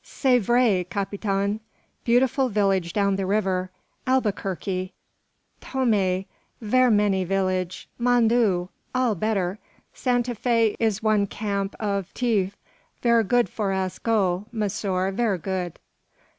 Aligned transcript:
"C'est 0.03 0.39
vrai, 0.39 0.83
capitaine. 0.83 1.59
Beautiful 2.05 2.49
village 2.49 2.91
down 2.91 3.17
the 3.17 3.25
river. 3.27 3.69
Albuquerque; 4.07 4.93
Tome: 5.59 6.25
ver 6.59 6.89
many 6.89 7.23
village. 7.23 7.87
Mon 7.99 8.27
Dieu! 8.27 8.69
all 8.95 9.13
better, 9.13 9.59
Santa 9.93 10.33
Fe 10.33 10.75
is 10.79 11.03
one 11.03 11.27
camp 11.27 11.75
of 11.79 12.11
tief. 12.15 12.57
Ver 13.03 13.21
good 13.21 13.47
for 13.47 13.71
us 13.71 13.99
go, 13.99 14.47
monsieur; 14.51 15.11
ver 15.11 15.37
good." 15.37 15.77